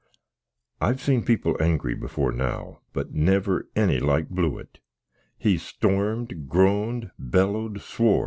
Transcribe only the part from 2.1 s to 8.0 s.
now, but never any like Blewitt. He stormed, groaned, belloed,